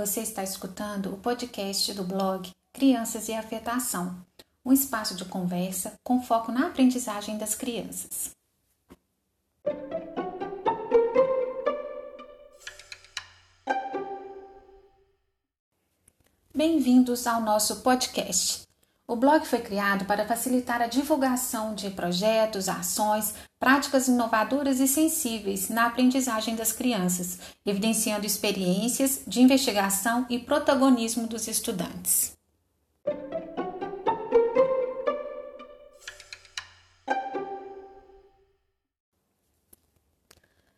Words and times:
Você 0.00 0.22
está 0.22 0.42
escutando 0.42 1.12
o 1.12 1.18
podcast 1.18 1.92
do 1.92 2.02
blog 2.02 2.50
Crianças 2.72 3.28
e 3.28 3.34
Afetação, 3.34 4.16
um 4.64 4.72
espaço 4.72 5.14
de 5.14 5.26
conversa 5.26 5.92
com 6.02 6.22
foco 6.22 6.50
na 6.50 6.68
aprendizagem 6.68 7.36
das 7.36 7.54
crianças. 7.54 8.30
Bem-vindos 16.54 17.26
ao 17.26 17.42
nosso 17.42 17.82
podcast. 17.82 18.62
O 19.06 19.14
blog 19.14 19.44
foi 19.44 19.60
criado 19.60 20.06
para 20.06 20.26
facilitar 20.26 20.80
a 20.80 20.86
divulgação 20.86 21.74
de 21.74 21.90
projetos, 21.90 22.70
ações, 22.70 23.34
práticas 23.60 24.08
inovadoras 24.08 24.80
e 24.80 24.88
sensíveis 24.88 25.68
na 25.68 25.86
aprendizagem 25.86 26.56
das 26.56 26.72
crianças, 26.72 27.38
evidenciando 27.64 28.24
experiências 28.24 29.20
de 29.26 29.42
investigação 29.42 30.24
e 30.30 30.38
protagonismo 30.38 31.26
dos 31.26 31.46
estudantes. 31.46 32.32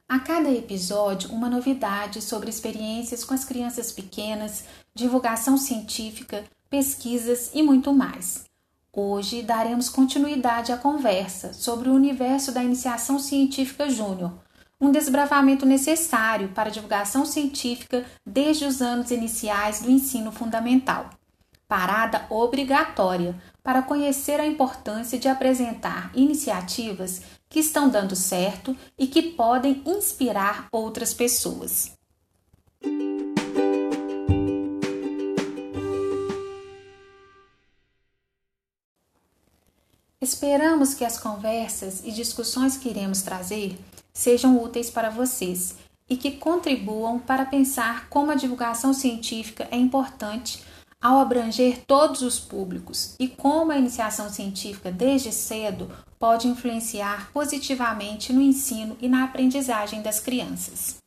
A 0.08 0.18
cada 0.18 0.50
episódio, 0.50 1.30
uma 1.30 1.48
novidade 1.48 2.20
sobre 2.20 2.50
experiências 2.50 3.24
com 3.24 3.32
as 3.32 3.44
crianças 3.44 3.92
pequenas, 3.92 4.64
divulgação 4.92 5.56
científica, 5.56 6.44
pesquisas 6.68 7.50
e 7.54 7.62
muito 7.62 7.94
mais. 7.94 8.51
Hoje 8.94 9.40
daremos 9.40 9.88
continuidade 9.88 10.70
à 10.70 10.76
conversa 10.76 11.54
sobre 11.54 11.88
o 11.88 11.94
universo 11.94 12.52
da 12.52 12.62
iniciação 12.62 13.18
científica 13.18 13.88
júnior, 13.88 14.34
um 14.78 14.92
desbravamento 14.92 15.64
necessário 15.64 16.50
para 16.50 16.68
a 16.68 16.72
divulgação 16.72 17.24
científica 17.24 18.04
desde 18.26 18.66
os 18.66 18.82
anos 18.82 19.10
iniciais 19.10 19.80
do 19.80 19.90
ensino 19.90 20.30
fundamental. 20.30 21.08
Parada 21.66 22.26
obrigatória 22.28 23.34
para 23.62 23.80
conhecer 23.80 24.38
a 24.38 24.46
importância 24.46 25.18
de 25.18 25.26
apresentar 25.26 26.10
iniciativas 26.14 27.22
que 27.48 27.60
estão 27.60 27.88
dando 27.88 28.14
certo 28.14 28.76
e 28.98 29.06
que 29.06 29.22
podem 29.22 29.82
inspirar 29.86 30.68
outras 30.70 31.14
pessoas. 31.14 31.92
Esperamos 40.22 40.94
que 40.94 41.04
as 41.04 41.18
conversas 41.18 42.00
e 42.04 42.12
discussões 42.12 42.76
que 42.76 42.88
iremos 42.88 43.22
trazer 43.22 43.76
sejam 44.14 44.62
úteis 44.62 44.88
para 44.88 45.10
vocês 45.10 45.74
e 46.08 46.16
que 46.16 46.30
contribuam 46.30 47.18
para 47.18 47.44
pensar 47.44 48.08
como 48.08 48.30
a 48.30 48.36
divulgação 48.36 48.94
científica 48.94 49.66
é 49.68 49.76
importante 49.76 50.62
ao 51.00 51.18
abranger 51.18 51.84
todos 51.88 52.22
os 52.22 52.38
públicos 52.38 53.16
e 53.18 53.26
como 53.26 53.72
a 53.72 53.76
iniciação 53.76 54.30
científica 54.30 54.92
desde 54.92 55.32
cedo 55.32 55.90
pode 56.20 56.46
influenciar 56.46 57.32
positivamente 57.32 58.32
no 58.32 58.40
ensino 58.40 58.96
e 59.00 59.08
na 59.08 59.24
aprendizagem 59.24 60.02
das 60.02 60.20
crianças. 60.20 61.02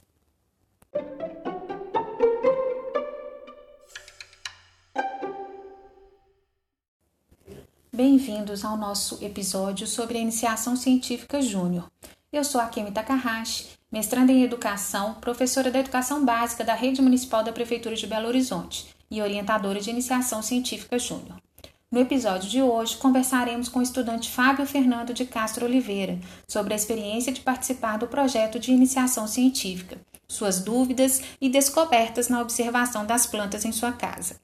Bem-vindos 7.95 8.65
ao 8.65 8.75
nosso 8.75 9.23
episódio 9.23 9.88
sobre 9.88 10.17
a 10.17 10.21
iniciação 10.21 10.75
científica 10.75 11.41
júnior. 11.41 11.89
Eu 12.29 12.43
sou 12.43 12.59
a 12.59 12.65
Kemi 12.65 12.91
Takahashi, 12.91 13.67
mestranda 13.89 14.33
em 14.33 14.43
Educação, 14.43 15.13
professora 15.13 15.71
da 15.71 15.79
Educação 15.79 16.25
Básica 16.25 16.66
da 16.66 16.73
Rede 16.73 17.01
Municipal 17.01 17.41
da 17.41 17.53
Prefeitura 17.53 17.95
de 17.95 18.06
Belo 18.06 18.28
Horizonte 18.28 18.94
e 19.09 19.22
orientadora 19.22 19.79
de 19.79 19.89
Iniciação 19.89 20.41
Científica 20.41 21.00
Júnior. 21.00 21.41
No 21.89 22.01
episódio 22.01 22.50
de 22.50 22.61
hoje, 22.61 22.97
conversaremos 22.97 23.69
com 23.69 23.79
o 23.79 23.83
estudante 23.83 24.29
Fábio 24.29 24.66
Fernando 24.66 25.13
de 25.13 25.23
Castro 25.23 25.66
Oliveira 25.66 26.19
sobre 26.50 26.73
a 26.73 26.75
experiência 26.75 27.31
de 27.31 27.39
participar 27.39 27.97
do 27.97 28.07
projeto 28.09 28.59
de 28.59 28.73
iniciação 28.73 29.25
científica, 29.25 29.97
suas 30.27 30.59
dúvidas 30.59 31.22
e 31.39 31.47
descobertas 31.47 32.27
na 32.27 32.41
observação 32.41 33.06
das 33.06 33.25
plantas 33.25 33.63
em 33.63 33.72
sua 33.72 33.94
casa. 33.94 34.35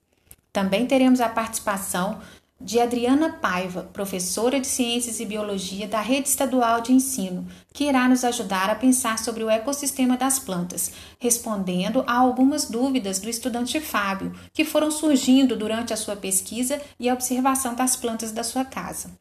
Também 0.54 0.86
teremos 0.86 1.20
a 1.20 1.30
participação 1.30 2.20
de 2.64 2.80
Adriana 2.80 3.34
Paiva, 3.34 3.90
professora 3.92 4.60
de 4.60 4.68
Ciências 4.68 5.20
e 5.20 5.26
Biologia 5.26 5.88
da 5.88 6.00
Rede 6.00 6.30
Estadual 6.30 6.82
de 6.82 6.94
Ensino, 6.94 7.48
que 7.74 7.86
irá 7.86 8.08
nos 8.08 8.24
ajudar 8.24 8.70
a 8.70 8.76
pensar 8.76 9.18
sobre 9.18 9.44
o 9.44 9.50
ecossistema 9.50 10.16
das 10.16 10.40
plantas, 10.40 10.92
respondendo 11.20 12.04
a 12.06 12.14
algumas 12.14 12.70
dúvidas 12.70 13.20
do 13.20 13.30
estudante 13.30 13.80
Fábio, 13.80 14.34
que 14.54 14.64
foram 14.64 14.92
surgindo 14.92 15.56
durante 15.56 15.94
a 15.94 15.98
sua 15.98 16.16
pesquisa 16.16 16.82
e 17.00 17.10
a 17.10 17.14
observação 17.14 17.74
das 17.74 17.96
plantas 17.96 18.32
da 18.32 18.44
sua 18.44 18.64
casa. 18.64 19.12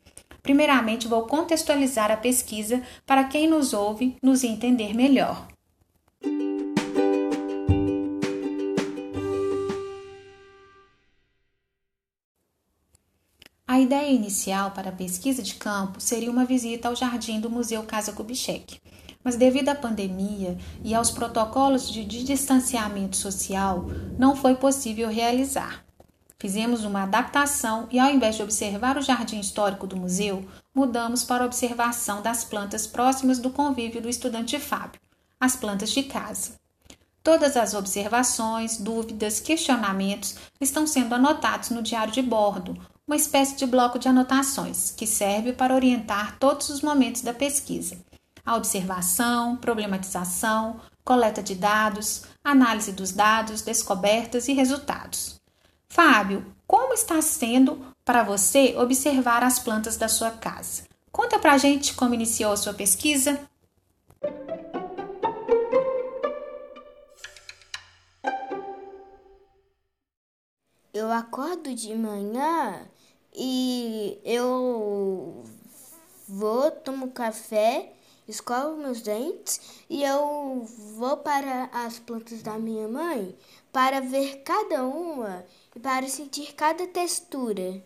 Primeiramente, 0.42 1.08
vou 1.08 1.22
contextualizar 1.22 2.10
a 2.10 2.16
pesquisa 2.16 2.82
para 3.06 3.24
quem 3.24 3.48
nos 3.48 3.72
ouve 3.72 4.16
nos 4.22 4.44
entender 4.44 4.94
melhor. 4.94 5.46
A 13.80 13.82
ideia 13.82 14.10
inicial 14.10 14.72
para 14.72 14.90
a 14.90 14.92
pesquisa 14.92 15.42
de 15.42 15.54
campo 15.54 16.02
seria 16.02 16.30
uma 16.30 16.44
visita 16.44 16.86
ao 16.88 16.94
jardim 16.94 17.40
do 17.40 17.48
Museu 17.48 17.82
Casa 17.82 18.12
Kubitschek. 18.12 18.78
Mas 19.24 19.36
devido 19.36 19.70
à 19.70 19.74
pandemia 19.74 20.58
e 20.84 20.94
aos 20.94 21.10
protocolos 21.10 21.90
de 21.90 22.04
distanciamento 22.04 23.16
social, 23.16 23.86
não 24.18 24.36
foi 24.36 24.54
possível 24.54 25.08
realizar. 25.08 25.82
Fizemos 26.38 26.84
uma 26.84 27.04
adaptação 27.04 27.88
e, 27.90 27.98
ao 27.98 28.10
invés 28.10 28.36
de 28.36 28.42
observar 28.42 28.98
o 28.98 29.02
jardim 29.02 29.40
histórico 29.40 29.86
do 29.86 29.96
museu, 29.96 30.44
mudamos 30.74 31.24
para 31.24 31.42
a 31.42 31.46
observação 31.46 32.20
das 32.20 32.44
plantas 32.44 32.86
próximas 32.86 33.38
do 33.38 33.48
convívio 33.48 34.02
do 34.02 34.10
estudante 34.10 34.60
Fábio, 34.60 35.00
as 35.40 35.56
plantas 35.56 35.90
de 35.90 36.02
casa. 36.02 36.60
Todas 37.22 37.56
as 37.56 37.72
observações, 37.72 38.76
dúvidas, 38.76 39.40
questionamentos 39.40 40.36
estão 40.60 40.86
sendo 40.86 41.14
anotados 41.14 41.70
no 41.70 41.82
diário 41.82 42.12
de 42.12 42.20
bordo, 42.20 42.76
uma 43.10 43.16
espécie 43.16 43.56
de 43.56 43.66
bloco 43.66 43.98
de 43.98 44.06
anotações 44.06 44.92
que 44.92 45.04
serve 45.04 45.52
para 45.52 45.74
orientar 45.74 46.38
todos 46.38 46.68
os 46.68 46.80
momentos 46.80 47.22
da 47.22 47.34
pesquisa: 47.34 47.98
a 48.46 48.54
observação, 48.54 49.56
problematização, 49.56 50.80
coleta 51.02 51.42
de 51.42 51.56
dados, 51.56 52.22
análise 52.44 52.92
dos 52.92 53.10
dados, 53.10 53.62
descobertas 53.62 54.46
e 54.46 54.52
resultados. 54.52 55.40
Fábio, 55.88 56.54
como 56.68 56.94
está 56.94 57.20
sendo 57.20 57.84
para 58.04 58.22
você 58.22 58.76
observar 58.78 59.42
as 59.42 59.58
plantas 59.58 59.96
da 59.96 60.06
sua 60.06 60.30
casa? 60.30 60.84
Conta 61.10 61.36
pra 61.36 61.58
gente 61.58 61.94
como 61.94 62.14
iniciou 62.14 62.52
a 62.52 62.56
sua 62.56 62.72
pesquisa. 62.72 63.40
Eu 70.94 71.10
acordo 71.10 71.74
de 71.74 71.92
manhã 71.92 72.88
e 73.34 74.18
eu 74.24 75.44
vou, 76.28 76.70
tomo 76.70 77.10
café, 77.10 77.92
escovo 78.26 78.76
meus 78.76 79.00
dentes 79.02 79.60
e 79.88 80.02
eu 80.02 80.64
vou 80.96 81.16
para 81.18 81.70
as 81.72 81.98
plantas 81.98 82.42
da 82.42 82.58
minha 82.58 82.88
mãe 82.88 83.36
para 83.72 84.00
ver 84.00 84.42
cada 84.42 84.84
uma 84.84 85.44
e 85.74 85.80
para 85.80 86.08
sentir 86.08 86.54
cada 86.54 86.86
textura 86.86 87.82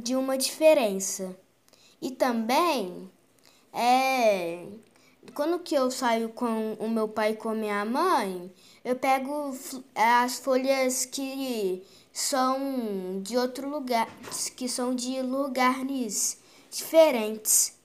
de 0.00 0.16
uma 0.16 0.38
diferença. 0.38 1.36
E 2.00 2.10
também 2.10 3.10
é 3.72 4.66
quando 5.34 5.58
que 5.58 5.74
eu 5.74 5.90
saio 5.90 6.30
com 6.30 6.74
o 6.74 6.88
meu 6.88 7.08
pai 7.08 7.32
e 7.32 7.36
com 7.36 7.50
a 7.50 7.54
minha 7.54 7.84
mãe, 7.84 8.52
eu 8.84 8.96
pego 8.96 9.54
as 9.94 10.38
folhas 10.38 11.04
que 11.04 11.82
são 12.18 13.22
de 13.22 13.36
outro 13.36 13.68
lugar, 13.68 14.08
que 14.56 14.68
são 14.68 14.92
de 14.92 15.22
lugares 15.22 16.36
diferentes. 16.68 17.78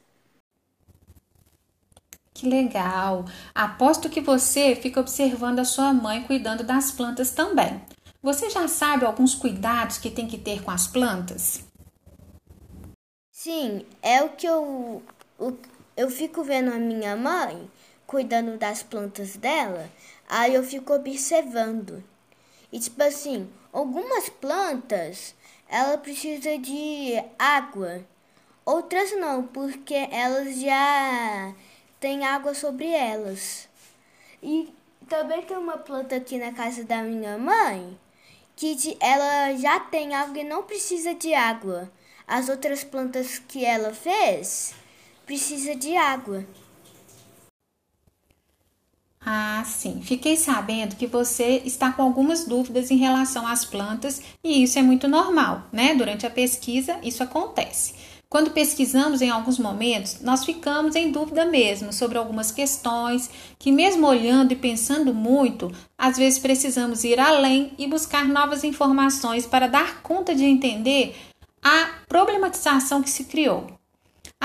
Que 2.34 2.50
legal! 2.50 3.26
Aposto 3.54 4.10
que 4.10 4.20
você 4.20 4.76
fica 4.76 5.00
observando 5.00 5.60
a 5.60 5.66
sua 5.66 5.94
mãe 5.94 6.24
cuidando 6.24 6.64
das 6.64 6.92
plantas 6.92 7.30
também. 7.30 7.80
Você 8.24 8.50
já 8.50 8.68
sabe 8.68 9.06
alguns 9.06 9.36
cuidados 9.36 10.00
que 10.00 10.10
tem 10.10 10.28
que 10.28 10.40
ter 10.40 10.64
com 10.64 10.72
as 10.72 10.88
plantas? 10.88 11.64
Sim, 13.32 13.86
é 14.02 14.24
o 14.24 14.30
que 14.30 14.48
eu, 14.48 15.04
o, 15.38 15.54
eu 15.96 16.10
fico 16.10 16.44
vendo 16.44 16.74
a 16.74 16.80
minha 16.80 17.16
mãe 17.16 17.70
cuidando 18.08 18.58
das 18.58 18.82
plantas 18.82 19.36
dela, 19.36 19.88
aí 20.28 20.56
eu 20.56 20.64
fico 20.64 20.92
observando. 20.92 22.04
E 22.74 22.80
tipo 22.80 23.04
assim, 23.04 23.48
algumas 23.72 24.30
plantas 24.30 25.36
ela 25.70 25.96
precisa 25.96 26.58
de 26.58 27.24
água, 27.38 28.04
outras 28.66 29.12
não, 29.12 29.46
porque 29.46 29.94
elas 29.94 30.60
já 30.60 31.54
têm 32.00 32.26
água 32.26 32.56
sobre 32.56 32.88
elas. 32.88 33.70
E 34.42 34.74
Também 35.08 35.44
tem 35.44 35.56
uma 35.56 35.78
planta 35.78 36.16
aqui 36.16 36.40
na 36.40 36.52
casa 36.52 36.84
da 36.84 37.04
minha 37.04 37.38
mãe 37.38 38.00
que 38.56 38.74
de, 38.74 38.98
ela 39.00 39.54
já 39.56 39.80
tem 39.80 40.16
água 40.16 40.40
e 40.40 40.44
não 40.44 40.64
precisa 40.64 41.14
de 41.14 41.34
água. 41.34 41.92
As 42.26 42.50
outras 42.50 42.84
plantas 42.84 43.38
que 43.38 43.64
ela 43.64 43.94
fez 43.94 44.74
precisa 45.28 45.76
de 45.76 45.96
água. 45.96 46.44
Ah, 49.26 49.64
sim. 49.66 50.02
Fiquei 50.02 50.36
sabendo 50.36 50.98
que 50.98 51.08
você 51.08 51.62
está 51.66 51.92
com 51.94 52.02
algumas 52.02 52.46
dúvidas 52.46 52.92
em 52.92 52.98
relação 52.98 53.48
às 53.48 53.64
plantas 53.64 54.22
e 54.44 54.64
isso 54.64 54.78
é 54.78 54.82
muito 54.82 55.08
normal, 55.08 55.64
né? 55.72 55.96
Durante 55.96 56.26
a 56.26 56.30
pesquisa, 56.30 56.98
isso 57.02 57.24
acontece. 57.24 57.94
Quando 58.30 58.52
pesquisamos 58.52 59.22
em 59.22 59.30
alguns 59.30 59.60
momentos, 59.60 60.20
nós 60.22 60.44
ficamos 60.44 60.96
em 60.96 61.12
dúvida 61.12 61.46
mesmo 61.46 61.94
sobre 61.94 62.18
algumas 62.18 62.52
questões 62.52 63.30
que, 63.60 63.72
mesmo 63.72 64.08
olhando 64.08 64.52
e 64.52 64.56
pensando 64.56 65.14
muito, 65.14 65.72
às 65.96 66.18
vezes 66.18 66.40
precisamos 66.40 67.04
ir 67.04 67.20
além 67.20 67.74
e 67.78 67.88
buscar 67.88 68.28
novas 68.28 68.64
informações 68.64 69.46
para 69.46 69.68
dar 69.68 70.02
conta 70.02 70.34
de 70.34 70.44
entender 70.44 71.16
a 71.64 71.92
problematização 72.10 73.04
que 73.04 73.10
se 73.10 73.26
criou. 73.26 73.68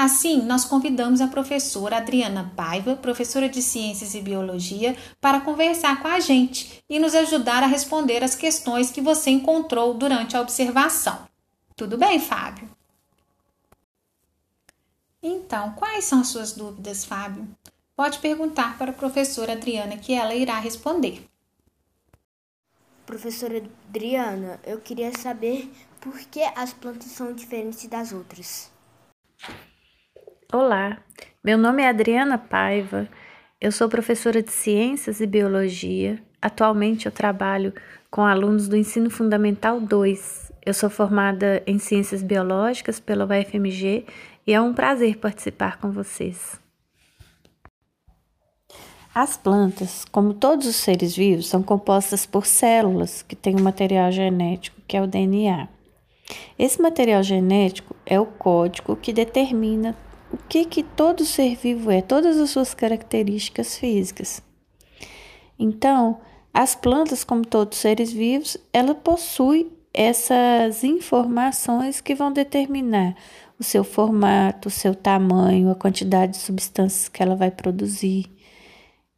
Assim, 0.00 0.42
nós 0.42 0.64
convidamos 0.64 1.20
a 1.20 1.26
professora 1.26 1.96
Adriana 1.96 2.52
Paiva, 2.54 2.94
professora 2.94 3.48
de 3.48 3.60
Ciências 3.60 4.14
e 4.14 4.20
Biologia, 4.20 4.96
para 5.20 5.40
conversar 5.40 6.00
com 6.00 6.06
a 6.06 6.20
gente 6.20 6.84
e 6.88 7.00
nos 7.00 7.16
ajudar 7.16 7.64
a 7.64 7.66
responder 7.66 8.22
as 8.22 8.36
questões 8.36 8.92
que 8.92 9.00
você 9.00 9.30
encontrou 9.30 9.94
durante 9.94 10.36
a 10.36 10.40
observação. 10.40 11.26
Tudo 11.74 11.98
bem, 11.98 12.20
Fábio? 12.20 12.70
Então, 15.20 15.72
quais 15.72 16.04
são 16.04 16.20
as 16.20 16.28
suas 16.28 16.52
dúvidas, 16.52 17.04
Fábio? 17.04 17.48
Pode 17.96 18.20
perguntar 18.20 18.78
para 18.78 18.92
a 18.92 18.94
professora 18.94 19.54
Adriana 19.54 19.96
que 19.96 20.14
ela 20.14 20.32
irá 20.32 20.60
responder. 20.60 21.28
Professora 23.04 23.60
Adriana, 23.88 24.60
eu 24.64 24.78
queria 24.78 25.10
saber 25.18 25.68
por 26.00 26.16
que 26.20 26.42
as 26.54 26.72
plantas 26.72 27.10
são 27.10 27.32
diferentes 27.32 27.84
das 27.88 28.12
outras. 28.12 28.77
Olá, 30.50 30.96
meu 31.44 31.58
nome 31.58 31.82
é 31.82 31.90
Adriana 31.90 32.38
Paiva, 32.38 33.06
eu 33.60 33.70
sou 33.70 33.86
professora 33.86 34.42
de 34.42 34.50
Ciências 34.50 35.20
e 35.20 35.26
Biologia. 35.26 36.18
Atualmente 36.40 37.04
eu 37.04 37.12
trabalho 37.12 37.74
com 38.10 38.24
alunos 38.24 38.66
do 38.66 38.74
Ensino 38.74 39.10
Fundamental 39.10 39.78
2. 39.78 40.50
Eu 40.64 40.72
sou 40.72 40.88
formada 40.88 41.62
em 41.66 41.78
Ciências 41.78 42.22
Biológicas 42.22 42.98
pela 42.98 43.26
UFMG 43.26 44.06
e 44.46 44.54
é 44.54 44.58
um 44.58 44.72
prazer 44.72 45.18
participar 45.18 45.76
com 45.76 45.90
vocês. 45.90 46.58
As 49.14 49.36
plantas, 49.36 50.06
como 50.10 50.32
todos 50.32 50.66
os 50.66 50.76
seres 50.76 51.14
vivos, 51.14 51.46
são 51.46 51.62
compostas 51.62 52.24
por 52.24 52.46
células 52.46 53.20
que 53.20 53.36
têm 53.36 53.54
um 53.54 53.62
material 53.62 54.10
genético, 54.10 54.80
que 54.88 54.96
é 54.96 55.02
o 55.02 55.06
DNA. 55.06 55.68
Esse 56.58 56.80
material 56.80 57.22
genético 57.22 57.94
é 58.06 58.18
o 58.18 58.24
código 58.24 58.96
que 58.96 59.12
determina 59.12 59.94
o 60.32 60.36
que, 60.36 60.64
que 60.64 60.82
todo 60.82 61.24
ser 61.24 61.56
vivo 61.56 61.90
é, 61.90 62.02
todas 62.02 62.38
as 62.38 62.50
suas 62.50 62.74
características 62.74 63.76
físicas. 63.76 64.42
Então, 65.58 66.20
as 66.52 66.74
plantas, 66.74 67.24
como 67.24 67.44
todos 67.44 67.76
os 67.76 67.82
seres 67.82 68.12
vivos, 68.12 68.56
ela 68.72 68.94
possui 68.94 69.70
essas 69.92 70.84
informações 70.84 72.00
que 72.00 72.14
vão 72.14 72.32
determinar 72.32 73.16
o 73.58 73.64
seu 73.64 73.82
formato, 73.82 74.68
o 74.68 74.70
seu 74.70 74.94
tamanho, 74.94 75.70
a 75.70 75.74
quantidade 75.74 76.32
de 76.32 76.38
substâncias 76.38 77.08
que 77.08 77.22
ela 77.22 77.34
vai 77.34 77.50
produzir. 77.50 78.26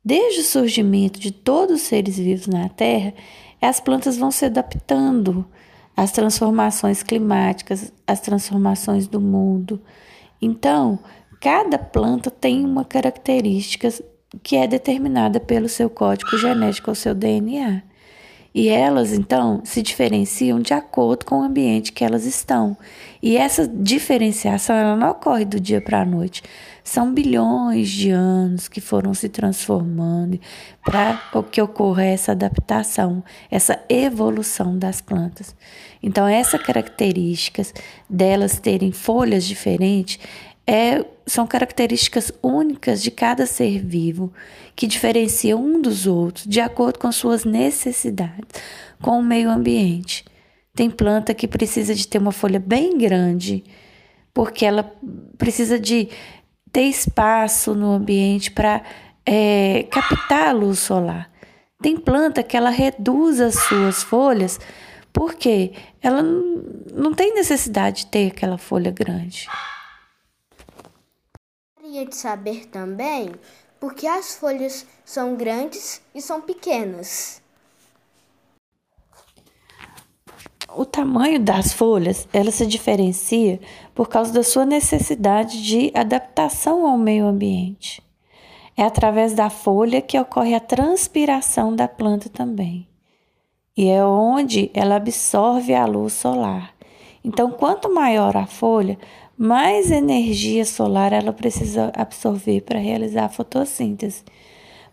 Desde 0.02 0.40
o 0.40 0.44
surgimento 0.44 1.20
de 1.20 1.30
todos 1.30 1.82
os 1.82 1.86
seres 1.86 2.16
vivos 2.16 2.46
na 2.46 2.68
Terra, 2.70 3.12
as 3.60 3.80
plantas 3.80 4.16
vão 4.16 4.30
se 4.30 4.46
adaptando 4.46 5.44
às 5.94 6.12
transformações 6.12 7.02
climáticas, 7.02 7.92
às 8.06 8.20
transformações 8.20 9.06
do 9.06 9.20
mundo. 9.20 9.80
Então, 10.40 10.98
cada 11.40 11.78
planta 11.78 12.30
tem 12.30 12.64
uma 12.64 12.84
característica 12.84 13.88
que 14.42 14.56
é 14.56 14.66
determinada 14.66 15.40
pelo 15.40 15.68
seu 15.68 15.90
código 15.90 16.36
genético, 16.38 16.90
o 16.90 16.94
seu 16.94 17.14
DNA. 17.14 17.82
E 18.52 18.68
elas, 18.68 19.12
então, 19.12 19.60
se 19.64 19.80
diferenciam 19.80 20.60
de 20.60 20.74
acordo 20.74 21.24
com 21.24 21.40
o 21.40 21.42
ambiente 21.42 21.92
que 21.92 22.04
elas 22.04 22.24
estão. 22.24 22.76
E 23.22 23.36
essa 23.36 23.66
diferenciação 23.66 24.74
ela 24.74 24.96
não 24.96 25.10
ocorre 25.10 25.44
do 25.44 25.60
dia 25.60 25.80
para 25.80 26.00
a 26.00 26.04
noite. 26.04 26.42
São 26.82 27.12
bilhões 27.12 27.88
de 27.88 28.10
anos 28.10 28.68
que 28.68 28.80
foram 28.80 29.14
se 29.14 29.28
transformando 29.28 30.40
para 30.84 31.20
que 31.50 31.60
ocorra 31.60 32.04
essa 32.04 32.32
adaptação, 32.32 33.22
essa 33.50 33.78
evolução 33.88 34.78
das 34.78 35.00
plantas. 35.00 35.54
Então, 36.02 36.26
essas 36.26 36.62
características 36.62 37.74
delas 38.08 38.58
terem 38.58 38.92
folhas 38.92 39.44
diferentes 39.44 40.18
é, 40.66 41.04
são 41.26 41.46
características 41.46 42.32
únicas 42.42 43.02
de 43.02 43.10
cada 43.10 43.44
ser 43.44 43.84
vivo 43.84 44.32
que 44.76 44.86
diferenciam 44.86 45.60
um 45.60 45.80
dos 45.80 46.06
outros 46.06 46.46
de 46.46 46.60
acordo 46.60 46.98
com 46.98 47.10
suas 47.10 47.44
necessidades, 47.44 48.60
com 49.02 49.18
o 49.18 49.22
meio 49.22 49.50
ambiente. 49.50 50.24
Tem 50.74 50.88
planta 50.88 51.34
que 51.34 51.48
precisa 51.48 51.94
de 51.94 52.06
ter 52.06 52.18
uma 52.18 52.30
folha 52.32 52.60
bem 52.60 52.96
grande, 52.96 53.64
porque 54.32 54.64
ela 54.64 54.94
precisa 55.36 55.78
de 55.78 56.08
ter 56.72 56.82
espaço 56.82 57.74
no 57.74 57.92
ambiente 57.92 58.50
para 58.50 58.82
é, 59.24 59.86
captar 59.90 60.48
a 60.48 60.52
luz 60.52 60.78
solar. 60.78 61.30
Tem 61.82 61.96
planta 61.96 62.42
que 62.42 62.56
ela 62.56 62.70
reduz 62.70 63.40
as 63.40 63.54
suas 63.54 64.02
folhas 64.02 64.58
porque 65.12 65.72
ela 66.00 66.22
não 66.22 67.12
tem 67.14 67.34
necessidade 67.34 68.04
de 68.04 68.06
ter 68.06 68.28
aquela 68.28 68.58
folha 68.58 68.90
grande 68.90 69.48
gostaria 71.90 72.06
de 72.06 72.14
saber 72.14 72.66
também 72.66 73.34
por 73.78 73.94
que 73.94 74.06
as 74.06 74.36
folhas 74.36 74.86
são 75.04 75.36
grandes 75.36 76.00
e 76.14 76.22
são 76.22 76.40
pequenas. 76.40 77.39
O 80.76 80.84
tamanho 80.84 81.40
das 81.40 81.72
folhas, 81.72 82.28
ela 82.32 82.50
se 82.50 82.64
diferencia 82.64 83.58
por 83.94 84.08
causa 84.08 84.32
da 84.32 84.42
sua 84.42 84.64
necessidade 84.64 85.62
de 85.62 85.90
adaptação 85.94 86.86
ao 86.86 86.96
meio 86.96 87.26
ambiente. 87.26 88.02
É 88.76 88.84
através 88.84 89.34
da 89.34 89.50
folha 89.50 90.00
que 90.00 90.18
ocorre 90.18 90.54
a 90.54 90.60
transpiração 90.60 91.74
da 91.74 91.88
planta 91.88 92.28
também. 92.28 92.86
E 93.76 93.88
é 93.88 94.04
onde 94.04 94.70
ela 94.72 94.96
absorve 94.96 95.74
a 95.74 95.84
luz 95.86 96.12
solar. 96.12 96.72
Então, 97.24 97.50
quanto 97.50 97.92
maior 97.92 98.36
a 98.36 98.46
folha, 98.46 98.98
mais 99.36 99.90
energia 99.90 100.64
solar 100.64 101.12
ela 101.12 101.32
precisa 101.32 101.90
absorver 101.96 102.60
para 102.60 102.78
realizar 102.78 103.24
a 103.24 103.28
fotossíntese. 103.28 104.22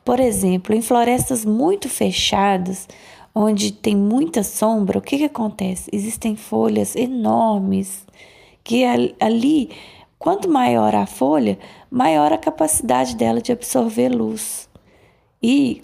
Por 0.04 0.20
exemplo, 0.20 0.74
em 0.74 0.82
florestas 0.82 1.46
muito 1.46 1.88
fechadas, 1.90 2.88
onde 3.40 3.72
tem 3.72 3.96
muita 3.96 4.42
sombra, 4.42 4.98
o 4.98 5.02
que, 5.02 5.20
que 5.20 5.26
acontece? 5.26 5.92
Existem 5.94 6.36
folhas 6.36 6.96
enormes 6.96 8.04
que 8.64 8.84
ali, 9.20 9.70
quanto 10.18 10.50
maior 10.50 10.96
a 10.96 11.06
folha, 11.06 11.60
maior 11.90 12.34
a 12.34 12.38
capacidade 12.38 13.16
dela 13.16 13.40
de 13.40 13.52
absorver 13.52 14.10
luz. 14.10 14.68
E 15.42 15.84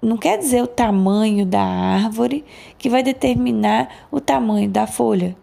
não 0.00 0.16
quer 0.16 0.38
dizer 0.38 0.62
o 0.62 0.68
tamanho 0.68 1.44
da 1.44 1.60
árvore 1.60 2.44
que 2.78 2.88
vai 2.88 3.02
determinar 3.02 4.06
o 4.10 4.20
tamanho 4.20 4.70
da 4.70 4.86
folha. 4.86 5.36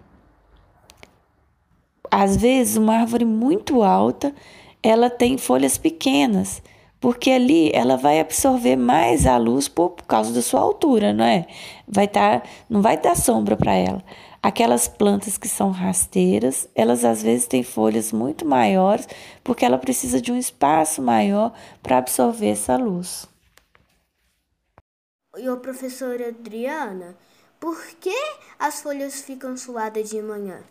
Às 2.10 2.38
vezes, 2.38 2.78
uma 2.78 3.00
árvore 3.00 3.26
muito 3.26 3.84
alta, 3.84 4.34
ela 4.82 5.10
tem 5.10 5.38
folhas 5.38 5.78
pequenas, 5.78 6.62
porque 7.04 7.32
ali 7.32 7.70
ela 7.74 7.98
vai 7.98 8.22
absorver 8.22 8.78
mais 8.78 9.28
a 9.28 9.36
luz 9.36 9.68
por, 9.68 9.90
por 9.90 10.06
causa 10.06 10.32
da 10.32 10.42
sua 10.42 10.62
altura, 10.62 11.12
não 11.12 11.26
é? 11.26 11.46
Vai 11.86 12.08
tá, 12.08 12.42
não 12.70 12.82
vai 12.82 12.96
dar 12.96 13.18
sombra 13.18 13.58
para 13.58 13.74
ela. 13.74 14.02
Aquelas 14.42 14.88
plantas 14.88 15.38
que 15.38 15.50
são 15.50 15.70
rasteiras, 15.70 16.66
elas 16.74 17.04
às 17.04 17.22
vezes 17.22 17.46
têm 17.46 17.62
folhas 17.62 18.14
muito 18.14 18.46
maiores, 18.46 19.06
porque 19.44 19.66
ela 19.66 19.78
precisa 19.78 20.22
de 20.22 20.32
um 20.32 20.38
espaço 20.38 21.02
maior 21.02 21.52
para 21.82 21.98
absorver 21.98 22.52
essa 22.52 22.78
luz. 22.78 23.28
E 25.38 25.46
a 25.46 25.58
professora 25.58 26.30
Adriana, 26.30 27.18
por 27.60 27.86
que 28.00 28.16
as 28.58 28.82
folhas 28.82 29.22
ficam 29.24 29.58
suadas 29.58 30.10
de 30.10 30.22
manhã? 30.22 30.62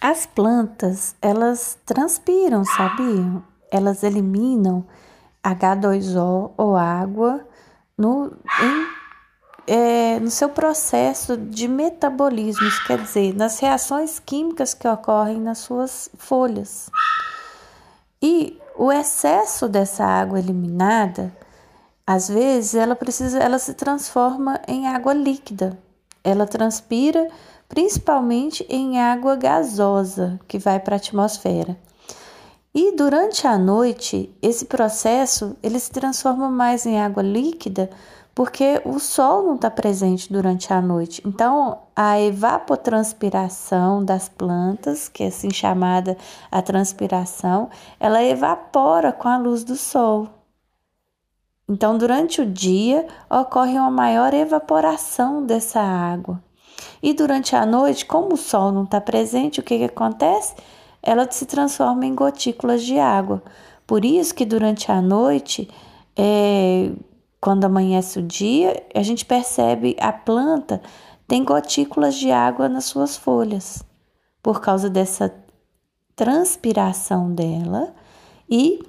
As 0.00 0.26
plantas, 0.26 1.16
elas 1.20 1.76
transpiram, 1.84 2.64
sabiam? 2.64 3.57
Elas 3.70 4.02
eliminam 4.02 4.84
H2O 5.42 6.52
ou 6.56 6.76
água 6.76 7.46
no, 7.96 8.32
em, 8.60 8.86
é, 9.66 10.20
no 10.20 10.30
seu 10.30 10.48
processo 10.48 11.36
de 11.36 11.68
metabolismo, 11.68 12.66
isso 12.66 12.84
quer 12.86 12.98
dizer, 13.02 13.34
nas 13.34 13.58
reações 13.58 14.18
químicas 14.18 14.74
que 14.74 14.88
ocorrem 14.88 15.40
nas 15.40 15.58
suas 15.58 16.08
folhas. 16.16 16.90
E 18.22 18.58
o 18.76 18.92
excesso 18.92 19.68
dessa 19.68 20.04
água 20.04 20.38
eliminada 20.38 21.32
Às 22.06 22.26
vezes 22.28 22.74
ela 22.74 22.96
precisa, 22.96 23.38
ela 23.38 23.58
se 23.58 23.74
transforma 23.74 24.60
em 24.66 24.88
água 24.88 25.12
líquida. 25.12 25.78
Ela 26.24 26.46
transpira 26.46 27.28
principalmente 27.68 28.64
em 28.68 28.98
água 28.98 29.36
gasosa 29.36 30.40
que 30.48 30.58
vai 30.58 30.80
para 30.80 30.96
a 30.96 30.98
atmosfera. 30.98 31.76
E 32.80 32.94
durante 32.94 33.44
a 33.44 33.58
noite, 33.58 34.32
esse 34.40 34.66
processo 34.66 35.56
ele 35.60 35.80
se 35.80 35.90
transforma 35.90 36.48
mais 36.48 36.86
em 36.86 37.00
água 37.00 37.24
líquida 37.24 37.90
porque 38.32 38.80
o 38.84 39.00
sol 39.00 39.42
não 39.42 39.56
está 39.56 39.68
presente 39.68 40.32
durante 40.32 40.72
a 40.72 40.80
noite. 40.80 41.20
Então, 41.26 41.80
a 41.96 42.20
evapotranspiração 42.20 44.04
das 44.04 44.28
plantas, 44.28 45.08
que 45.08 45.24
é 45.24 45.26
assim 45.26 45.50
chamada 45.50 46.16
a 46.52 46.62
transpiração, 46.62 47.68
ela 47.98 48.22
evapora 48.22 49.10
com 49.10 49.26
a 49.26 49.36
luz 49.36 49.64
do 49.64 49.74
sol. 49.74 50.28
Então, 51.68 51.98
durante 51.98 52.40
o 52.40 52.46
dia, 52.46 53.08
ocorre 53.28 53.76
uma 53.76 53.90
maior 53.90 54.32
evaporação 54.32 55.44
dessa 55.44 55.80
água. 55.80 56.40
E 57.02 57.12
durante 57.12 57.56
a 57.56 57.66
noite, 57.66 58.06
como 58.06 58.34
o 58.34 58.36
sol 58.36 58.70
não 58.70 58.84
está 58.84 59.00
presente, 59.00 59.58
o 59.58 59.64
que, 59.64 59.78
que 59.78 59.84
acontece? 59.84 60.54
Ela 61.02 61.30
se 61.30 61.46
transforma 61.46 62.06
em 62.06 62.14
gotículas 62.14 62.84
de 62.84 62.98
água. 62.98 63.42
Por 63.86 64.04
isso 64.04 64.34
que 64.34 64.44
durante 64.44 64.90
a 64.90 65.00
noite, 65.00 65.68
é, 66.16 66.90
quando 67.40 67.64
amanhece 67.64 68.18
o 68.18 68.22
dia, 68.22 68.82
a 68.94 69.02
gente 69.02 69.24
percebe 69.24 69.96
a 70.00 70.12
planta 70.12 70.80
tem 71.28 71.44
gotículas 71.44 72.14
de 72.14 72.32
água 72.32 72.70
nas 72.70 72.86
suas 72.86 73.14
folhas, 73.14 73.84
por 74.42 74.62
causa 74.62 74.88
dessa 74.88 75.32
transpiração 76.16 77.32
dela 77.34 77.94
e 78.48 78.80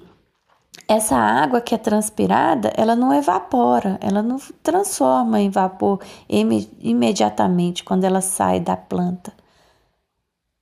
essa 0.87 1.17
água 1.17 1.59
que 1.59 1.75
é 1.75 1.77
transpirada, 1.77 2.71
ela 2.77 2.95
não 2.95 3.13
evapora, 3.13 3.99
ela 4.01 4.23
não 4.23 4.39
transforma 4.63 5.41
em 5.41 5.49
vapor 5.49 5.99
imediatamente 6.29 7.83
quando 7.83 8.05
ela 8.05 8.21
sai 8.21 8.61
da 8.61 8.77
planta. 8.77 9.33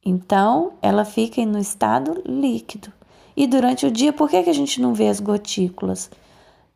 Então, 0.10 0.72
ela 0.82 1.04
fica 1.04 1.46
no 1.46 1.60
estado 1.60 2.24
líquido. 2.26 2.94
E 3.36 3.46
durante 3.46 3.86
o 3.86 3.92
dia, 3.92 4.14
por 4.14 4.30
que, 4.30 4.38
a 4.38 4.54
gente 4.54 4.80
não 4.80 4.94
vê 4.94 5.10
as 5.10 5.20
gotículas? 5.20 6.10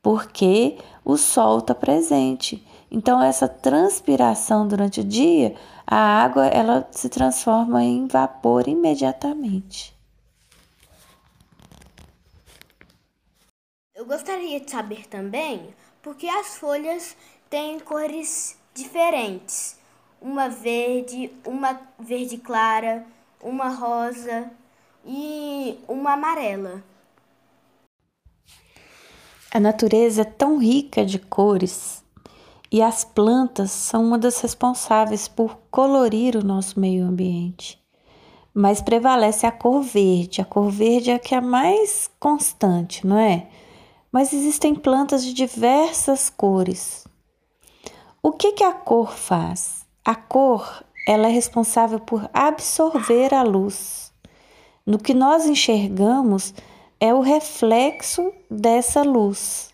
Porque 0.02 0.78
o 1.06 1.16
sol 1.16 1.60
está 1.60 1.74
presente. 1.74 2.62
Então, 2.92 3.24
essa 3.24 3.48
transpiração 3.48 4.68
durante 4.68 5.00
o 5.00 5.04
dia, 5.06 5.56
a 5.88 5.96
água 5.96 6.46
ela 6.48 6.86
se 6.92 7.08
transforma 7.08 7.82
em 7.82 8.06
vapor 8.06 8.68
imediatamente. 8.68 9.96
Eu 13.96 14.06
gostaria 14.06 14.60
de 14.60 14.70
saber 14.70 15.08
também 15.08 15.70
por 16.02 16.18
que 16.18 16.28
as 16.28 16.58
folhas 16.58 17.16
têm 17.50 17.80
cores 17.80 18.58
diferentes. 18.74 19.80
Uma 20.22 20.50
verde, 20.50 21.32
uma 21.46 21.80
verde 21.98 22.38
clara, 22.38 23.08
uma 23.44 23.70
rosa 23.70 24.52
e 25.06 25.80
uma 25.88 26.14
amarela. 26.14 26.84
A 29.54 29.60
natureza 29.60 30.22
é 30.22 30.26
tão 30.26 30.58
rica 30.58 31.06
de 31.06 31.20
cores 31.20 32.02
e 32.72 32.82
as 32.82 33.04
plantas 33.04 33.70
são 33.72 34.06
uma 34.06 34.18
das 34.18 34.40
responsáveis 34.40 35.28
por 35.28 35.58
colorir 35.70 36.38
o 36.38 36.44
nosso 36.44 36.80
meio 36.80 37.06
ambiente. 37.06 37.78
Mas 38.54 38.82
prevalece 38.82 39.46
a 39.46 39.52
cor 39.52 39.82
verde. 39.82 40.42
A 40.42 40.46
cor 40.46 40.70
verde 40.70 41.12
é 41.12 41.16
a 41.16 41.20
que 41.20 41.36
é 41.36 41.42
mais 41.42 42.10
constante, 42.20 43.06
não 43.06 43.18
é? 43.18 43.48
Mas 44.10 44.32
existem 44.32 44.74
plantas 44.74 45.24
de 45.24 45.34
diversas 45.34 46.30
cores. 46.30 47.06
O 48.24 48.32
que, 48.32 48.54
que 48.54 48.64
a 48.64 48.72
cor 48.72 49.12
faz? 49.12 49.86
A 50.06 50.16
cor 50.16 50.84
ela 51.08 51.28
é 51.28 51.32
responsável 51.32 52.00
por 52.00 52.30
absorver 52.34 53.34
a 53.34 53.44
luz. 53.44 54.12
No 54.86 54.98
que 54.98 55.14
nós 55.14 55.46
enxergamos, 55.46 56.54
é 57.00 57.14
o 57.14 57.22
reflexo 57.22 58.32
dessa 58.50 59.02
luz. 59.02 59.72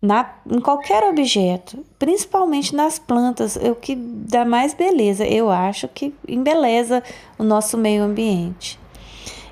Na, 0.00 0.36
em 0.48 0.60
qualquer 0.60 1.02
objeto, 1.04 1.84
principalmente 1.98 2.74
nas 2.74 2.98
plantas, 2.98 3.56
é 3.56 3.70
o 3.70 3.74
que 3.74 3.96
dá 3.96 4.44
mais 4.44 4.72
beleza, 4.72 5.26
eu 5.26 5.50
acho 5.50 5.88
que 5.88 6.14
embeleza 6.26 7.02
o 7.36 7.42
nosso 7.42 7.76
meio 7.76 8.04
ambiente. 8.04 8.78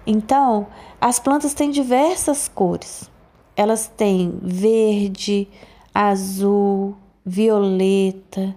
Então, 0.07 0.69
as 1.01 1.19
plantas 1.19 1.53
têm 1.53 1.71
diversas 1.71 2.47
cores. 2.47 3.11
Elas 3.57 3.89
têm 3.89 4.39
verde, 4.41 5.49
azul, 5.93 6.97
violeta. 7.25 8.55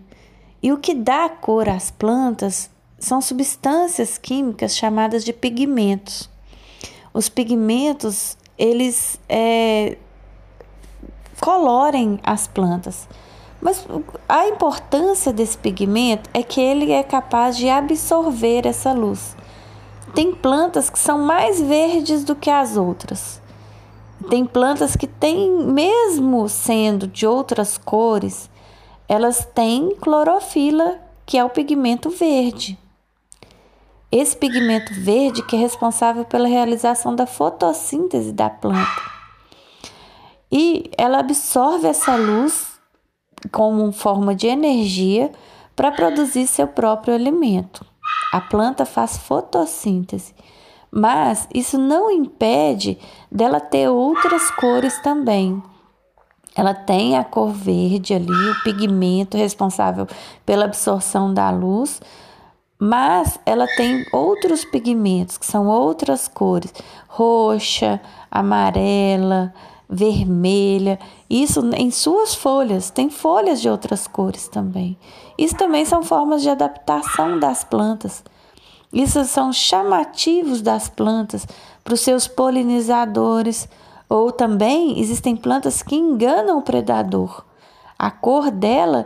E 0.61 0.71
o 0.71 0.77
que 0.77 0.93
dá 0.93 1.29
cor 1.29 1.69
às 1.69 1.89
plantas 1.89 2.69
são 2.99 3.21
substâncias 3.21 4.17
químicas 4.17 4.75
chamadas 4.75 5.23
de 5.23 5.31
pigmentos. 5.31 6.29
Os 7.13 7.29
pigmentos, 7.29 8.37
eles 8.57 9.19
é, 9.29 9.97
colorem 11.39 12.19
as 12.23 12.47
plantas. 12.47 13.07
Mas 13.61 13.85
a 14.27 14.47
importância 14.47 15.33
desse 15.33 15.57
pigmento 15.57 16.29
é 16.33 16.43
que 16.43 16.61
ele 16.61 16.91
é 16.91 17.03
capaz 17.03 17.57
de 17.57 17.69
absorver 17.69 18.65
essa 18.65 18.93
luz. 18.93 19.35
Tem 20.13 20.33
plantas 20.33 20.89
que 20.89 20.99
são 20.99 21.19
mais 21.19 21.61
verdes 21.61 22.23
do 22.23 22.35
que 22.35 22.49
as 22.49 22.77
outras. 22.77 23.41
Tem 24.29 24.45
plantas 24.45 24.95
que 24.95 25.07
têm, 25.07 25.51
mesmo 25.63 26.47
sendo 26.49 27.07
de 27.07 27.25
outras 27.25 27.77
cores, 27.77 28.49
elas 29.09 29.43
têm 29.55 29.95
clorofila, 29.95 30.99
que 31.25 31.35
é 31.35 31.43
o 31.43 31.49
pigmento 31.49 32.11
verde. 32.11 32.77
Esse 34.11 34.37
pigmento 34.37 34.93
verde 34.93 35.41
que 35.43 35.55
é 35.55 35.59
responsável 35.59 36.23
pela 36.23 36.47
realização 36.47 37.15
da 37.15 37.25
fotossíntese 37.25 38.31
da 38.31 38.51
planta. 38.51 39.01
E 40.51 40.91
ela 40.95 41.19
absorve 41.19 41.87
essa 41.87 42.15
luz 42.15 42.79
como 43.51 43.91
forma 43.91 44.35
de 44.35 44.47
energia 44.47 45.31
para 45.75 45.91
produzir 45.91 46.45
seu 46.45 46.67
próprio 46.67 47.15
alimento. 47.15 47.85
A 48.31 48.41
planta 48.41 48.85
faz 48.85 49.17
fotossíntese, 49.17 50.35
mas 50.91 51.47
isso 51.53 51.79
não 51.79 52.11
impede 52.11 52.99
dela 53.31 53.59
ter 53.59 53.89
outras 53.89 54.51
cores 54.51 54.99
também. 55.01 55.61
Ela 56.59 56.73
tem 56.73 57.15
a 57.15 57.23
cor 57.23 57.53
verde 57.53 58.13
ali, 58.13 58.49
o 58.49 58.63
pigmento 58.65 59.37
responsável 59.37 60.05
pela 60.45 60.65
absorção 60.65 61.33
da 61.33 61.49
luz, 61.49 62.01
mas 62.77 63.39
ela 63.45 63.65
tem 63.77 64.05
outros 64.11 64.65
pigmentos, 64.65 65.37
que 65.37 65.45
são 65.45 65.67
outras 65.67 66.27
cores, 66.27 66.73
roxa, 67.07 68.01
amarela, 68.29 69.53
vermelha. 69.89 70.99
Isso 71.29 71.61
em 71.77 71.89
suas 71.91 72.35
folhas, 72.35 72.89
tem 72.89 73.09
folhas 73.09 73.61
de 73.61 73.69
outras 73.69 74.05
cores 74.05 74.49
também. 74.49 74.97
Isso 75.37 75.55
também 75.55 75.85
são 75.85 76.03
formas 76.03 76.41
de 76.41 76.49
adaptação 76.49 77.39
das 77.39 77.63
plantas. 77.63 78.21
Isso 78.91 79.23
são 79.23 79.53
chamativos 79.53 80.61
das 80.61 80.89
plantas 80.89 81.47
para 81.85 81.93
os 81.93 82.01
seus 82.01 82.27
polinizadores. 82.27 83.65
Ou 84.09 84.31
também 84.31 84.99
existem 84.99 85.35
plantas 85.35 85.83
que 85.83 85.95
enganam 85.95 86.57
o 86.57 86.63
predador. 86.63 87.45
A 87.97 88.09
cor 88.09 88.49
dela 88.49 89.05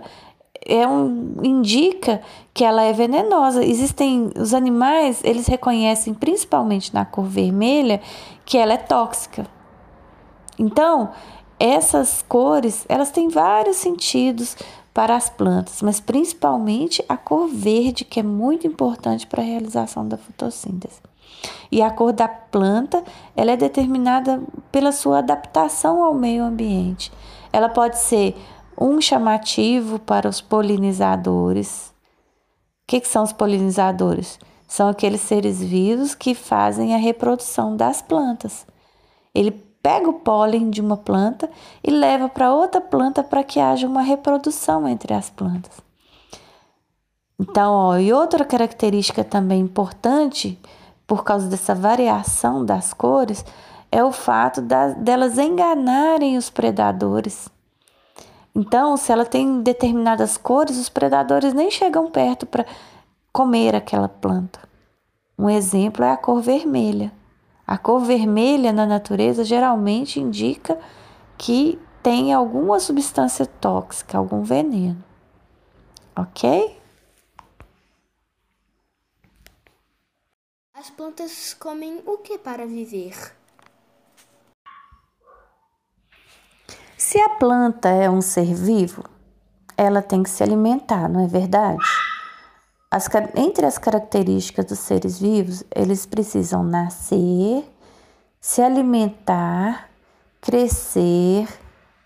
é 0.66 0.88
um, 0.88 1.36
indica 1.44 2.22
que 2.54 2.64
ela 2.64 2.84
é 2.84 2.94
venenosa. 2.94 3.64
Existem 3.66 4.32
os 4.40 4.54
animais, 4.54 5.22
eles 5.24 5.48
reconhecem 5.48 6.14
principalmente 6.14 6.94
na 6.94 7.04
cor 7.04 7.26
vermelha 7.26 8.02
que 8.46 8.58
ela 8.58 8.74
é 8.74 8.78
tóxica. 8.78 9.46
Então, 10.58 11.12
essas 11.60 12.24
cores, 12.28 12.86
elas 12.88 13.12
têm 13.12 13.28
vários 13.28 13.78
sentidos 13.78 14.56
para 14.94 15.16
as 15.16 15.30
plantas, 15.30 15.82
mas 15.82 16.00
principalmente 16.00 17.04
a 17.10 17.18
cor 17.18 17.48
verde, 17.48 18.06
que 18.06 18.20
é 18.20 18.24
muito 18.24 18.68
importante 18.68 19.26
para 19.26 19.42
a 19.42 19.46
realização 19.46 20.08
da 20.08 20.18
fotossíntese. 20.18 21.02
E 21.72 21.82
a 21.82 21.90
cor 21.90 22.14
da 22.14 22.28
planta, 22.28 23.04
ela 23.36 23.52
é 23.52 23.58
determinada 23.58 24.42
pela 24.72 24.92
sua 24.92 25.20
adaptação 25.20 26.04
ao 26.04 26.14
meio 26.14 26.44
ambiente. 26.44 27.12
Ela 27.52 27.70
pode 27.70 27.98
ser 28.00 28.36
um 28.80 29.00
chamativo 29.00 30.00
para 30.00 30.28
os 30.28 30.42
polinizadores. 30.42 31.94
O 32.84 32.88
que, 32.88 33.00
que 33.00 33.08
são 33.08 33.24
os 33.24 33.34
polinizadores? 33.34 34.40
São 34.68 34.90
aqueles 34.90 35.22
seres 35.22 35.62
vivos 35.62 36.16
que 36.16 36.34
fazem 36.34 36.94
a 36.94 36.98
reprodução 36.98 37.76
das 37.76 38.02
plantas. 38.02 38.66
Ele 39.34 39.52
pega 39.84 40.10
o 40.10 40.14
pólen 40.14 40.70
de 40.70 40.82
uma 40.82 40.96
planta 40.96 41.50
e 41.84 41.92
leva 41.92 42.30
para 42.30 42.54
outra 42.54 42.80
planta 42.80 43.22
para 43.22 43.44
que 43.44 43.60
haja 43.60 43.86
uma 43.86 44.02
reprodução 44.02 44.88
entre 44.88 45.14
as 45.14 45.30
plantas. 45.30 45.82
Então, 47.40 47.74
ó, 47.74 47.98
e 47.98 48.14
outra 48.14 48.46
característica 48.46 49.24
também 49.24 49.60
importante, 49.60 50.58
por 51.06 51.24
causa 51.24 51.48
dessa 51.48 51.76
variação 51.76 52.66
das 52.66 52.94
cores, 52.94 53.46
é 53.92 54.04
o 54.04 54.12
fato 54.12 54.62
delas 54.62 55.38
enganarem 55.38 56.38
os 56.38 56.50
predadores. 56.50 57.48
Então, 58.56 58.96
se 58.98 59.12
ela 59.12 59.26
tem 59.26 59.62
determinadas 59.62 60.38
cores, 60.38 60.78
os 60.78 60.90
predadores 60.90 61.54
nem 61.54 61.72
chegam 61.72 62.10
perto 62.10 62.46
para 62.46 62.66
comer 63.32 63.76
aquela 63.76 64.08
planta. 64.08 64.60
Um 65.38 65.50
exemplo 65.50 66.06
é 66.06 66.12
a 66.12 66.18
cor 66.18 66.42
vermelha. 66.42 67.12
A 67.66 67.78
cor 67.78 68.02
vermelha 68.02 68.72
na 68.72 68.86
natureza 68.86 69.44
geralmente 69.44 70.20
indica 70.20 70.78
que 71.38 71.80
tem 72.04 72.34
alguma 72.34 72.80
substância 72.80 73.46
tóxica, 73.46 74.18
algum 74.18 74.44
veneno. 74.44 75.04
Ok? 76.16 76.78
As 80.84 80.90
plantas 80.90 81.54
comem 81.54 82.04
o 82.06 82.18
que 82.18 82.38
para 82.38 82.68
viver? 82.68 83.16
Se 86.98 87.18
a 87.22 87.30
planta 87.30 87.88
é 87.88 88.10
um 88.10 88.22
ser 88.22 88.54
vivo, 88.54 89.02
ela 89.78 90.02
tem 90.02 90.22
que 90.22 90.30
se 90.30 90.44
alimentar, 90.44 91.08
não 91.08 91.24
é 91.24 91.28
verdade? 91.28 91.86
As, 92.92 93.08
entre 93.34 93.66
as 93.66 93.78
características 93.78 94.66
dos 94.66 94.80
seres 94.80 95.22
vivos, 95.22 95.64
eles 95.74 96.06
precisam 96.06 96.66
nascer, 96.66 97.64
se 98.42 98.62
alimentar, 98.62 99.90
crescer 100.42 101.48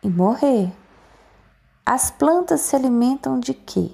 e 0.04 0.08
morrer. 0.08 0.72
As 1.84 2.12
plantas 2.12 2.62
se 2.62 2.76
alimentam 2.76 3.40
de 3.40 3.56
quê? 3.56 3.90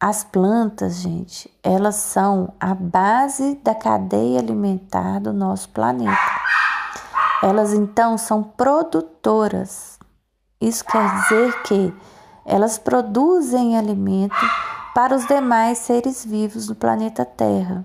As 0.00 0.22
plantas, 0.22 0.98
gente, 0.98 1.52
elas 1.60 1.96
são 1.96 2.54
a 2.60 2.72
base 2.72 3.56
da 3.64 3.74
cadeia 3.74 4.38
alimentar 4.38 5.18
do 5.18 5.32
nosso 5.32 5.68
planeta. 5.70 6.16
Elas 7.42 7.72
então 7.72 8.16
são 8.16 8.40
produtoras. 8.40 9.98
Isso 10.60 10.84
quer 10.84 11.14
dizer 11.14 11.62
que 11.62 11.92
elas 12.44 12.78
produzem 12.78 13.76
alimento 13.76 14.36
para 14.94 15.16
os 15.16 15.26
demais 15.26 15.78
seres 15.78 16.24
vivos 16.24 16.68
do 16.68 16.76
planeta 16.76 17.24
Terra. 17.24 17.84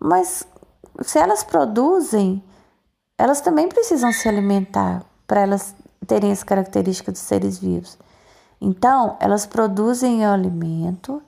Mas 0.00 0.44
se 1.02 1.20
elas 1.20 1.44
produzem, 1.44 2.42
elas 3.16 3.40
também 3.40 3.68
precisam 3.68 4.12
se 4.12 4.28
alimentar 4.28 5.04
para 5.24 5.42
elas 5.42 5.72
terem 6.04 6.32
as 6.32 6.42
características 6.42 7.14
dos 7.14 7.22
seres 7.22 7.58
vivos. 7.58 7.96
Então, 8.64 9.18
elas 9.20 9.44
produzem 9.44 10.24
o 10.24 10.30
alimento 10.30 11.22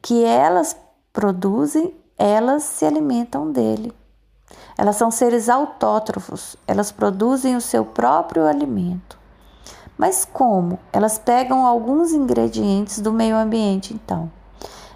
que 0.00 0.24
elas 0.24 0.74
produzem, 1.12 1.94
elas 2.16 2.62
se 2.62 2.86
alimentam 2.86 3.52
dele. 3.52 3.92
Elas 4.78 4.96
são 4.96 5.10
seres 5.10 5.50
autótrofos, 5.50 6.56
elas 6.66 6.90
produzem 6.90 7.54
o 7.54 7.60
seu 7.60 7.84
próprio 7.84 8.46
alimento. 8.46 9.18
Mas 9.98 10.24
como? 10.24 10.78
Elas 10.90 11.18
pegam 11.18 11.66
alguns 11.66 12.12
ingredientes 12.12 12.98
do 12.98 13.12
meio 13.12 13.36
ambiente, 13.36 13.92
então. 13.92 14.32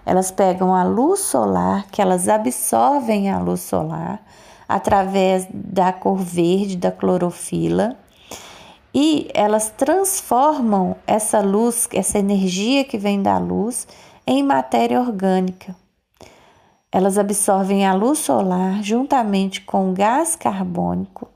Elas 0.07 0.31
pegam 0.31 0.75
a 0.75 0.85
luz 0.85 1.21
solar, 1.21 1.87
que 1.91 2.01
elas 2.01 2.31
absorvem 2.31 3.31
a 3.31 3.39
luz 3.39 3.61
solar 3.61 4.23
através 4.67 5.47
da 5.53 5.93
cor 5.93 6.17
verde 6.17 6.79
da 6.79 6.91
clorofila 6.91 7.95
e 8.95 9.31
elas 9.35 9.71
transformam 9.71 10.97
essa 11.07 11.41
luz, 11.41 11.89
essa 11.93 12.19
energia 12.19 12.85
que 12.85 12.99
vem 12.99 13.23
da 13.23 13.39
luz, 13.39 13.87
em 14.27 14.43
matéria 14.43 15.01
orgânica. 15.01 15.75
Elas 16.91 17.19
absorvem 17.19 17.87
a 17.87 17.95
luz 17.95 18.19
solar 18.19 18.83
juntamente 18.83 19.61
com 19.61 19.91
o 19.91 19.93
gás 19.93 20.35
carbônico 20.35 21.29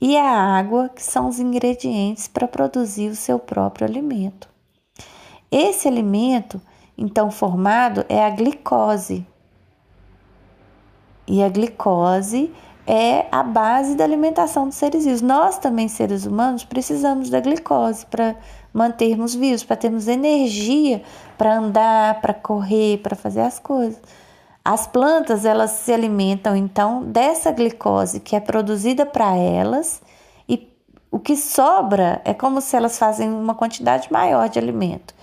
e 0.00 0.16
a 0.16 0.30
água, 0.30 0.90
que 0.90 1.02
são 1.02 1.28
os 1.28 1.40
ingredientes 1.40 2.28
para 2.28 2.46
produzir 2.46 3.08
o 3.08 3.16
seu 3.16 3.38
próprio 3.38 3.86
alimento. 3.86 4.48
Esse 5.50 5.88
alimento, 5.88 6.60
então 6.96 7.30
formado, 7.30 8.04
é 8.08 8.24
a 8.24 8.30
glicose. 8.30 9.26
E 11.26 11.42
a 11.42 11.48
glicose 11.48 12.52
é 12.90 13.26
a 13.30 13.42
base 13.42 13.94
da 13.94 14.02
alimentação 14.02 14.66
dos 14.66 14.76
seres 14.76 15.04
vivos. 15.04 15.20
Nós 15.20 15.58
também, 15.58 15.88
seres 15.88 16.24
humanos, 16.24 16.64
precisamos 16.64 17.28
da 17.28 17.38
glicose 17.38 18.06
para 18.06 18.34
mantermos 18.72 19.34
vivos, 19.34 19.62
para 19.62 19.76
termos 19.76 20.08
energia 20.08 21.02
para 21.36 21.56
andar, 21.56 22.20
para 22.22 22.32
correr, 22.32 22.98
para 22.98 23.14
fazer 23.14 23.42
as 23.42 23.58
coisas. 23.58 24.00
As 24.64 24.86
plantas, 24.86 25.44
elas 25.44 25.70
se 25.70 25.92
alimentam 25.92 26.56
então 26.56 27.02
dessa 27.04 27.52
glicose 27.52 28.20
que 28.20 28.34
é 28.34 28.40
produzida 28.40 29.04
para 29.04 29.36
elas 29.36 30.00
e 30.48 30.68
o 31.10 31.18
que 31.18 31.36
sobra 31.36 32.22
é 32.24 32.32
como 32.32 32.60
se 32.60 32.74
elas 32.74 32.98
fazem 32.98 33.30
uma 33.30 33.54
quantidade 33.54 34.10
maior 34.10 34.48
de 34.48 34.58
alimento. 34.58 35.14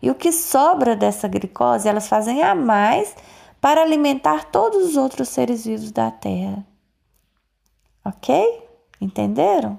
E 0.00 0.10
o 0.10 0.14
que 0.14 0.30
sobra 0.30 0.94
dessa 0.94 1.26
glicose, 1.26 1.88
elas 1.88 2.06
fazem 2.06 2.42
a 2.42 2.54
mais 2.54 3.14
para 3.60 3.80
alimentar 3.80 4.44
todos 4.44 4.90
os 4.90 4.96
outros 4.98 5.30
seres 5.30 5.64
vivos 5.64 5.90
da 5.90 6.10
Terra. 6.10 6.73
Ok? 8.04 8.68
Entenderam? 9.00 9.78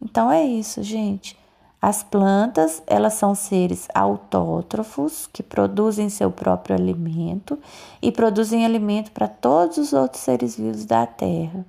Então 0.00 0.30
é 0.30 0.44
isso, 0.44 0.82
gente. 0.82 1.38
As 1.80 2.02
plantas, 2.02 2.82
elas 2.86 3.14
são 3.14 3.34
seres 3.34 3.88
autótrofos 3.94 5.26
que 5.30 5.42
produzem 5.42 6.08
seu 6.08 6.30
próprio 6.30 6.74
alimento 6.74 7.58
e 8.00 8.10
produzem 8.10 8.64
alimento 8.64 9.10
para 9.12 9.28
todos 9.28 9.76
os 9.76 9.92
outros 9.92 10.22
seres 10.22 10.56
vivos 10.56 10.86
da 10.86 11.06
Terra. 11.06 11.66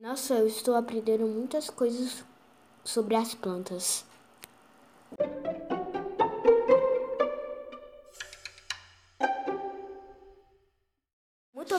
Nossa, 0.00 0.34
eu 0.34 0.46
estou 0.46 0.74
aprendendo 0.74 1.26
muitas 1.26 1.68
coisas 1.68 2.24
sobre 2.82 3.14
as 3.14 3.34
plantas. 3.34 4.04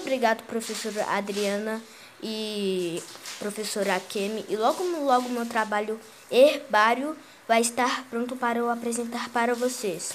Obrigado, 0.04 0.44
professora 0.44 1.06
Adriana 1.06 1.82
e 2.22 3.02
professora 3.40 4.00
Kemi. 4.00 4.46
E 4.50 4.56
logo, 4.56 4.84
logo 4.84 5.30
meu 5.30 5.46
trabalho 5.46 6.00
herbário 6.30 7.18
vai 7.48 7.62
estar 7.62 8.06
pronto 8.10 8.36
para 8.36 8.60
eu 8.60 8.70
apresentar 8.70 9.30
para 9.30 9.56
vocês. 9.56 10.12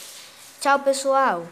Tchau, 0.60 0.78
pessoal! 0.80 1.46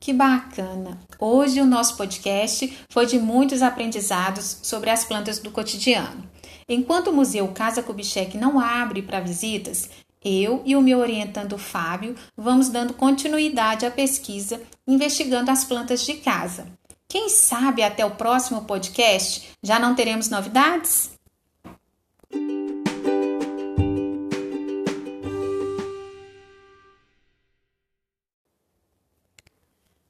Que 0.00 0.12
bacana! 0.12 0.98
Hoje 1.16 1.60
o 1.60 1.64
nosso 1.64 1.96
podcast 1.96 2.76
foi 2.90 3.06
de 3.06 3.20
muitos 3.20 3.62
aprendizados 3.62 4.58
sobre 4.62 4.90
as 4.90 5.04
plantas 5.04 5.38
do 5.38 5.52
cotidiano. 5.52 6.28
Enquanto 6.68 7.08
o 7.08 7.12
Museu 7.12 7.48
Casa 7.48 7.82
Kubitschek 7.82 8.36
não 8.36 8.58
abre 8.60 9.02
para 9.02 9.20
visitas, 9.20 9.90
eu 10.24 10.62
e 10.64 10.76
o 10.76 10.80
meu 10.80 11.00
orientando 11.00 11.58
Fábio 11.58 12.14
vamos 12.36 12.68
dando 12.68 12.94
continuidade 12.94 13.84
à 13.84 13.90
pesquisa, 13.90 14.62
investigando 14.86 15.50
as 15.50 15.64
plantas 15.64 16.04
de 16.04 16.14
casa. 16.14 16.66
Quem 17.08 17.28
sabe 17.28 17.82
até 17.82 18.04
o 18.06 18.12
próximo 18.12 18.64
podcast 18.64 19.50
já 19.62 19.78
não 19.78 19.94
teremos 19.94 20.30
novidades? 20.30 21.10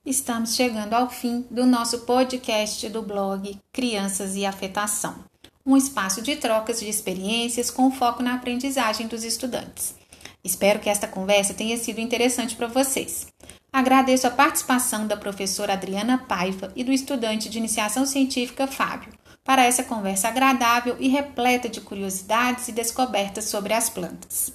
Estamos 0.04 0.54
chegando 0.54 0.92
ao 0.92 1.08
fim 1.08 1.46
do 1.50 1.64
nosso 1.64 2.00
podcast 2.00 2.88
do 2.90 3.00
blog 3.00 3.58
Crianças 3.72 4.36
e 4.36 4.44
Afetação 4.44 5.31
um 5.64 5.76
espaço 5.76 6.20
de 6.22 6.36
trocas 6.36 6.80
de 6.80 6.88
experiências 6.88 7.70
com 7.70 7.90
foco 7.90 8.22
na 8.22 8.34
aprendizagem 8.34 9.06
dos 9.06 9.24
estudantes. 9.24 9.94
Espero 10.44 10.80
que 10.80 10.90
esta 10.90 11.06
conversa 11.06 11.54
tenha 11.54 11.76
sido 11.76 12.00
interessante 12.00 12.56
para 12.56 12.66
vocês. 12.66 13.28
Agradeço 13.72 14.26
a 14.26 14.30
participação 14.30 15.06
da 15.06 15.16
professora 15.16 15.72
Adriana 15.72 16.18
Paiva 16.18 16.72
e 16.74 16.84
do 16.84 16.92
estudante 16.92 17.48
de 17.48 17.58
iniciação 17.58 18.04
científica 18.04 18.66
Fábio 18.66 19.12
para 19.44 19.64
essa 19.64 19.82
conversa 19.82 20.28
agradável 20.28 20.96
e 21.00 21.08
repleta 21.08 21.68
de 21.68 21.80
curiosidades 21.80 22.68
e 22.68 22.72
descobertas 22.72 23.46
sobre 23.46 23.72
as 23.72 23.88
plantas. 23.88 24.52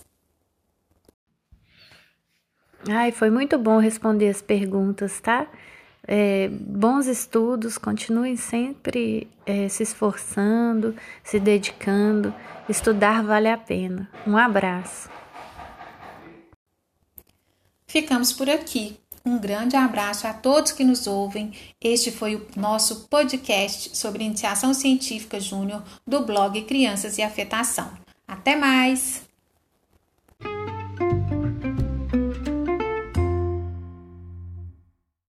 Ai, 2.89 3.11
foi 3.11 3.29
muito 3.29 3.57
bom 3.57 3.79
responder 3.79 4.29
as 4.29 4.41
perguntas, 4.41 5.19
tá? 5.19 5.47
É, 6.07 6.47
bons 6.49 7.05
estudos, 7.05 7.77
continuem 7.77 8.37
sempre 8.37 9.27
é, 9.45 9.67
se 9.67 9.83
esforçando, 9.83 10.95
se 11.23 11.39
dedicando. 11.39 12.33
Estudar 12.69 13.23
vale 13.23 13.49
a 13.49 13.57
pena. 13.57 14.09
Um 14.25 14.37
abraço. 14.37 15.09
Ficamos 17.85 18.31
por 18.31 18.49
aqui. 18.49 18.97
Um 19.25 19.37
grande 19.37 19.75
abraço 19.75 20.25
a 20.25 20.33
todos 20.33 20.71
que 20.71 20.85
nos 20.85 21.05
ouvem. 21.05 21.51
Este 21.81 22.11
foi 22.11 22.35
o 22.35 22.47
nosso 22.55 23.07
podcast 23.09 23.97
sobre 23.97 24.23
iniciação 24.23 24.73
científica 24.73 25.37
júnior 25.39 25.83
do 26.05 26.25
blog 26.25 26.61
Crianças 26.63 27.17
e 27.17 27.21
Afetação. 27.21 27.91
Até 28.25 28.55
mais! 28.55 29.26